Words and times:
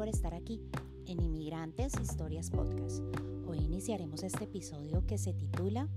por 0.00 0.08
estar 0.08 0.32
aquí 0.32 0.62
en 1.04 1.20
Inmigrantes 1.20 1.92
Historias 2.00 2.50
Podcast. 2.50 3.00
Hoy 3.46 3.58
iniciaremos 3.58 4.22
este 4.22 4.44
episodio 4.44 5.06
que 5.06 5.18
se 5.18 5.34
titula 5.34 5.90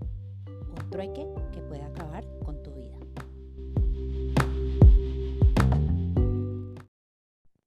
Un 0.46 0.90
trueque 0.90 1.26
que 1.54 1.62
puede 1.62 1.84
acabar 1.84 2.26
con 2.44 2.62
tu 2.62 2.74
vida. 2.74 3.00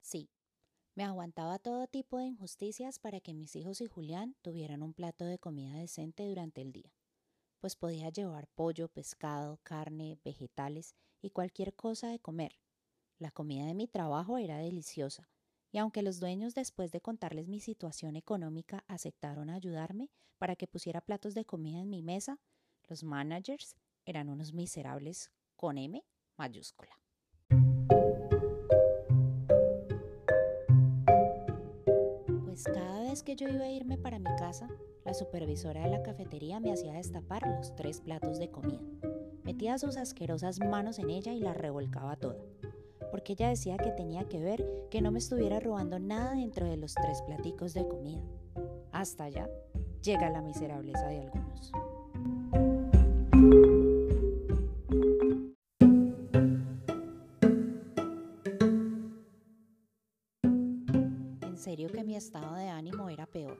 Sí, 0.02 0.29
me 0.94 1.04
aguantaba 1.04 1.58
todo 1.58 1.86
tipo 1.86 2.18
de 2.18 2.26
injusticias 2.26 2.98
para 2.98 3.21
que 3.21 3.32
mis 3.32 3.57
hijos 3.57 3.80
y 3.80 3.86
Julián 3.86 4.36
tuvieran 4.43 4.82
un 4.82 4.93
plato 4.93 5.25
de 5.25 5.39
comida 5.39 5.72
decente 5.79 6.29
durante 6.29 6.61
el 6.61 6.71
día, 6.71 6.93
pues 7.61 7.76
podía 7.76 8.11
llevar 8.11 8.46
pollo, 8.48 8.89
pescado, 8.89 9.58
carne, 9.62 10.18
vegetales 10.22 10.96
y 11.22 11.30
cualquier 11.30 11.75
cosa 11.75 12.08
de 12.08 12.18
comer. 12.18 12.58
La 13.18 13.30
comida 13.30 13.64
de 13.64 13.72
mi 13.72 13.89
trabajo 13.89 14.36
era 14.36 14.58
deliciosa 14.58 15.30
y 15.76 15.79
aunque 15.79 16.00
los 16.00 16.21
dueños 16.21 16.54
después 16.54 16.90
de 16.90 17.03
contarles 17.03 17.48
mi 17.48 17.61
situación 17.61 18.16
económica 18.16 18.82
aceptaron 18.89 19.50
ayudarme 19.50 20.11
para 20.39 20.57
que 20.57 20.66
pusiera 20.66 21.02
platos 21.02 21.35
de 21.35 21.44
comida 21.44 21.80
en 21.80 21.90
mi 21.90 22.00
mesa, 22.00 22.40
los 22.89 23.04
managers 23.04 23.76
eran 24.07 24.30
unos 24.30 24.54
miserables 24.54 25.30
con 25.54 25.76
M 25.76 26.02
mayúscula. 26.39 26.99
Pues 32.47 32.64
cada 32.64 33.00
vez 33.02 33.22
que 33.22 33.36
yo 33.36 33.47
iba 33.47 33.66
a 33.66 33.70
irme 33.70 33.98
para 33.98 34.19
mi 34.19 34.34
casa, 34.38 34.70
la 35.05 35.12
supervisora 35.12 35.83
de 35.83 35.91
la 35.91 36.02
cafetería 36.02 36.58
me 36.58 36.72
hacía 36.72 36.94
destapar 36.94 37.47
los 37.47 37.77
tres 37.77 38.00
platos 38.00 38.38
de 38.38 38.50
comida. 38.50 38.80
Metía 39.44 39.77
sus 39.77 39.98
asquerosas 39.98 40.58
manos 40.58 40.98
en 40.98 41.11
ella 41.11 41.34
y 41.34 41.41
la 41.41 41.52
revolcaba 41.52 42.16
toda 42.16 42.42
porque 43.10 43.32
ella 43.32 43.48
decía 43.48 43.76
que 43.76 43.90
tenía 43.90 44.28
que 44.28 44.40
ver 44.40 44.64
que 44.90 45.00
no 45.00 45.10
me 45.10 45.18
estuviera 45.18 45.60
robando 45.60 45.98
nada 45.98 46.32
dentro 46.34 46.66
de 46.66 46.76
los 46.76 46.94
tres 46.94 47.22
platicos 47.22 47.74
de 47.74 47.86
comida. 47.86 48.22
Hasta 48.92 49.24
allá 49.24 49.48
llega 50.02 50.30
la 50.30 50.42
miserableza 50.42 51.06
de 51.08 51.20
algunos. 51.20 51.72
En 61.42 61.56
serio 61.58 61.88
que 61.91 62.04
mi 62.04 62.16
estado 62.16 62.54
de 62.54 62.68
ánimo 62.68 63.08
era 63.10 63.26
peor. 63.26 63.58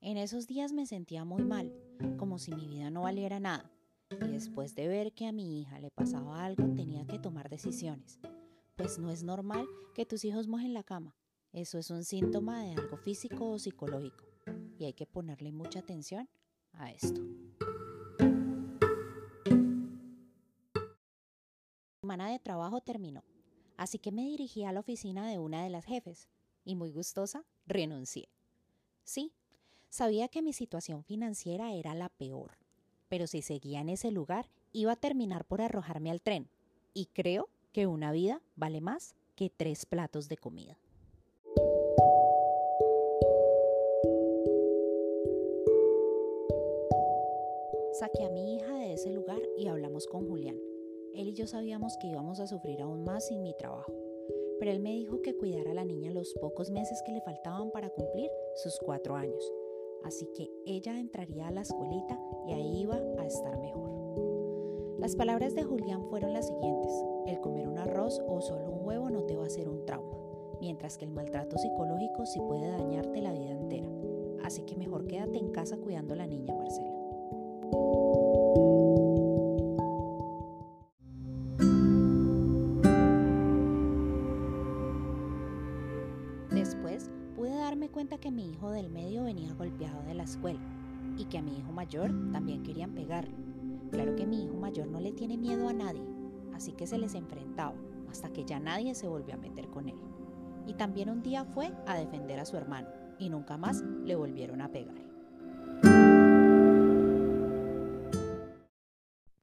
En 0.00 0.16
esos 0.16 0.46
días 0.46 0.72
me 0.72 0.86
sentía 0.86 1.24
muy 1.24 1.42
mal, 1.42 1.72
como 2.16 2.38
si 2.38 2.54
mi 2.54 2.66
vida 2.66 2.90
no 2.90 3.02
valiera 3.02 3.38
nada. 3.38 3.70
Y 4.10 4.30
después 4.32 4.74
de 4.74 4.88
ver 4.88 5.12
que 5.12 5.26
a 5.26 5.32
mi 5.32 5.60
hija 5.60 5.78
le 5.78 5.90
pasaba 5.90 6.44
algo, 6.44 6.64
tenía 6.74 7.06
que 7.06 7.18
tomar 7.18 7.48
decisiones 7.48 8.18
pues 8.80 8.98
no 8.98 9.10
es 9.10 9.22
normal 9.22 9.68
que 9.94 10.06
tus 10.06 10.24
hijos 10.24 10.48
mojen 10.48 10.72
la 10.72 10.82
cama. 10.82 11.14
Eso 11.52 11.76
es 11.76 11.90
un 11.90 12.02
síntoma 12.02 12.64
de 12.64 12.72
algo 12.72 12.96
físico 12.96 13.50
o 13.50 13.58
psicológico 13.58 14.24
y 14.78 14.86
hay 14.86 14.94
que 14.94 15.04
ponerle 15.04 15.52
mucha 15.52 15.80
atención 15.80 16.30
a 16.72 16.90
esto. 16.90 17.20
Mi 22.00 22.00
semana 22.00 22.30
de 22.30 22.38
trabajo 22.38 22.80
terminó, 22.80 23.22
así 23.76 23.98
que 23.98 24.12
me 24.12 24.22
dirigí 24.22 24.64
a 24.64 24.72
la 24.72 24.80
oficina 24.80 25.28
de 25.28 25.38
una 25.38 25.62
de 25.62 25.68
las 25.68 25.84
jefes 25.84 26.26
y 26.64 26.74
muy 26.74 26.90
gustosa 26.90 27.44
renuncié. 27.66 28.30
Sí, 29.04 29.34
sabía 29.90 30.28
que 30.28 30.40
mi 30.40 30.54
situación 30.54 31.04
financiera 31.04 31.74
era 31.74 31.94
la 31.94 32.08
peor, 32.08 32.56
pero 33.10 33.26
si 33.26 33.42
seguía 33.42 33.82
en 33.82 33.90
ese 33.90 34.10
lugar 34.10 34.48
iba 34.72 34.92
a 34.92 34.96
terminar 34.96 35.44
por 35.44 35.60
arrojarme 35.60 36.10
al 36.10 36.22
tren 36.22 36.48
y 36.94 37.04
creo 37.04 37.50
que 37.72 37.86
una 37.86 38.12
vida 38.12 38.42
vale 38.56 38.80
más 38.80 39.14
que 39.36 39.50
tres 39.50 39.86
platos 39.86 40.28
de 40.28 40.36
comida. 40.36 40.78
Saqué 47.92 48.24
a 48.24 48.30
mi 48.30 48.56
hija 48.56 48.74
de 48.78 48.94
ese 48.94 49.10
lugar 49.10 49.40
y 49.58 49.66
hablamos 49.66 50.06
con 50.06 50.26
Julián. 50.26 50.58
Él 51.14 51.28
y 51.28 51.34
yo 51.34 51.46
sabíamos 51.46 51.96
que 51.98 52.06
íbamos 52.06 52.40
a 52.40 52.46
sufrir 52.46 52.80
aún 52.80 53.04
más 53.04 53.26
sin 53.26 53.42
mi 53.42 53.52
trabajo, 53.54 53.92
pero 54.58 54.70
él 54.70 54.80
me 54.80 54.92
dijo 54.92 55.20
que 55.22 55.36
cuidara 55.36 55.72
a 55.72 55.74
la 55.74 55.84
niña 55.84 56.10
los 56.10 56.32
pocos 56.40 56.70
meses 56.70 57.02
que 57.04 57.12
le 57.12 57.20
faltaban 57.20 57.70
para 57.70 57.90
cumplir 57.90 58.30
sus 58.54 58.78
cuatro 58.78 59.16
años, 59.16 59.52
así 60.04 60.26
que 60.34 60.50
ella 60.66 60.98
entraría 60.98 61.48
a 61.48 61.50
la 61.50 61.62
escuelita 61.62 62.18
y 62.46 62.52
ahí 62.52 62.80
iba 62.82 62.96
a 62.96 63.26
estar 63.26 63.58
mejor. 63.58 64.39
Las 65.00 65.16
palabras 65.16 65.54
de 65.54 65.64
Julián 65.64 66.04
fueron 66.10 66.34
las 66.34 66.48
siguientes. 66.48 66.92
El 67.26 67.40
comer 67.40 67.66
un 67.66 67.78
arroz 67.78 68.20
o 68.28 68.42
solo 68.42 68.68
un 68.68 68.86
huevo 68.86 69.08
no 69.08 69.22
te 69.22 69.34
va 69.34 69.44
a 69.44 69.46
hacer 69.46 69.66
un 69.66 69.86
trauma, 69.86 70.14
mientras 70.60 70.98
que 70.98 71.06
el 71.06 71.10
maltrato 71.10 71.56
psicológico 71.56 72.26
sí 72.26 72.38
puede 72.38 72.68
dañarte 72.68 73.22
la 73.22 73.32
vida 73.32 73.50
entera. 73.52 73.88
Así 74.44 74.60
que 74.64 74.76
mejor 74.76 75.06
quédate 75.06 75.38
en 75.38 75.52
casa 75.52 75.78
cuidando 75.78 76.12
a 76.12 76.18
la 76.18 76.26
niña, 76.26 76.54
Marcela. 76.54 76.90
Después 86.50 87.10
pude 87.36 87.54
darme 87.54 87.88
cuenta 87.88 88.18
que 88.18 88.30
mi 88.30 88.50
hijo 88.50 88.70
del 88.70 88.90
medio 88.90 89.24
venía 89.24 89.54
golpeado 89.54 90.02
de 90.02 90.12
la 90.12 90.24
escuela 90.24 90.60
y 91.16 91.24
que 91.24 91.38
a 91.38 91.42
mi 91.42 91.56
hijo 91.56 91.72
mayor 91.72 92.10
también 92.32 92.62
querían 92.62 92.92
pegarle 92.92 93.50
Claro 93.90 94.14
que 94.14 94.26
mi 94.26 94.44
hijo 94.44 94.54
mayor 94.54 94.86
no 94.86 95.00
le 95.00 95.12
tiene 95.12 95.36
miedo 95.36 95.68
a 95.68 95.72
nadie, 95.72 96.06
así 96.54 96.72
que 96.72 96.86
se 96.86 96.98
les 96.98 97.14
enfrentaba 97.14 97.74
hasta 98.08 98.32
que 98.32 98.44
ya 98.44 98.60
nadie 98.60 98.94
se 98.94 99.08
volvió 99.08 99.34
a 99.34 99.38
meter 99.38 99.68
con 99.68 99.88
él. 99.88 99.98
Y 100.66 100.74
también 100.74 101.10
un 101.10 101.22
día 101.22 101.44
fue 101.44 101.72
a 101.86 101.96
defender 101.96 102.38
a 102.38 102.44
su 102.44 102.56
hermano 102.56 102.88
y 103.18 103.28
nunca 103.28 103.56
más 103.56 103.82
le 103.82 104.14
volvieron 104.14 104.60
a 104.60 104.70
pegar. 104.70 104.96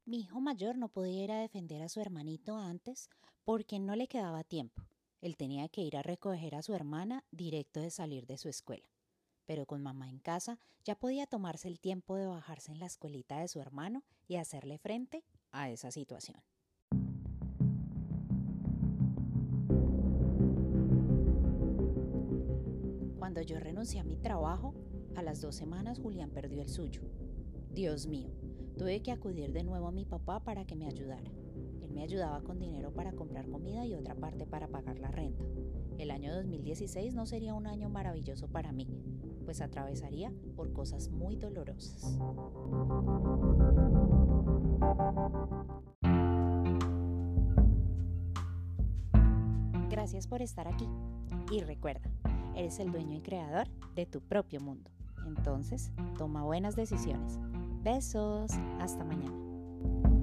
Mi 0.05 0.19
hijo 0.19 0.39
mayor 0.39 0.77
no 0.77 0.87
podía 0.87 1.23
ir 1.23 1.31
a 1.31 1.41
defender 1.41 1.81
a 1.81 1.89
su 1.89 1.99
hermanito 1.99 2.57
antes 2.57 3.09
porque 3.43 3.79
no 3.79 3.95
le 3.95 4.07
quedaba 4.07 4.43
tiempo. 4.43 4.81
Él 5.21 5.35
tenía 5.35 5.67
que 5.67 5.81
ir 5.81 5.97
a 5.97 6.03
recoger 6.03 6.55
a 6.55 6.61
su 6.61 6.73
hermana 6.73 7.25
directo 7.31 7.81
de 7.81 7.89
salir 7.89 8.25
de 8.27 8.37
su 8.37 8.47
escuela 8.47 8.87
pero 9.47 9.65
con 9.65 9.81
mamá 9.81 10.09
en 10.09 10.19
casa 10.19 10.59
ya 10.83 10.93
podía 10.93 11.25
tomarse 11.25 11.67
el 11.67 11.79
tiempo 11.79 12.15
de 12.17 12.27
bajarse 12.27 12.71
en 12.71 12.79
la 12.79 12.85
escuelita 12.85 13.39
de 13.39 13.47
su 13.47 13.59
hermano 13.59 14.03
y 14.27 14.35
hacerle 14.35 14.77
frente 14.77 15.23
a 15.51 15.69
esa 15.71 15.89
situación. 15.89 16.43
Cuando 23.17 23.41
yo 23.41 23.59
renuncié 23.59 23.99
a 23.99 24.03
mi 24.03 24.17
trabajo, 24.17 24.73
a 25.15 25.21
las 25.21 25.41
dos 25.41 25.55
semanas 25.55 25.99
Julián 25.99 26.29
perdió 26.29 26.61
el 26.61 26.69
suyo. 26.69 27.01
Dios 27.71 28.07
mío, 28.07 28.29
tuve 28.77 29.01
que 29.01 29.11
acudir 29.11 29.51
de 29.51 29.63
nuevo 29.63 29.87
a 29.87 29.91
mi 29.91 30.05
papá 30.05 30.43
para 30.43 30.65
que 30.65 30.75
me 30.75 30.87
ayudara. 30.87 31.29
Él 31.81 31.91
me 31.91 32.03
ayudaba 32.03 32.41
con 32.41 32.59
dinero 32.59 32.93
para 32.93 33.13
comprar 33.13 33.49
comida 33.49 33.85
y 33.85 33.95
otra 33.95 34.15
parte 34.15 34.45
para 34.45 34.67
pagar 34.67 34.99
la 34.99 35.11
renta. 35.11 35.43
El 35.97 36.11
año 36.11 36.33
2016 36.33 37.15
no 37.15 37.25
sería 37.25 37.53
un 37.53 37.67
año 37.67 37.89
maravilloso 37.89 38.47
para 38.47 38.71
mí, 38.71 38.87
pues 39.47 39.61
atravesaría 39.61 40.29
por 40.57 40.73
cosas 40.73 41.09
muy 41.09 41.37
dolorosas. 41.37 42.19
Gracias 49.89 50.27
por 50.27 50.41
estar 50.41 50.67
aquí 50.67 50.85
y 51.49 51.61
recuerda, 51.61 52.11
eres 52.57 52.79
el 52.79 52.91
dueño 52.91 53.15
y 53.15 53.21
creador 53.21 53.69
de 53.95 54.05
tu 54.05 54.19
propio 54.19 54.59
mundo. 54.59 54.91
Entonces, 55.25 55.93
toma 56.17 56.43
buenas 56.43 56.75
decisiones. 56.75 57.39
Besos, 57.83 58.51
hasta 58.81 59.05
mañana. 59.05 60.16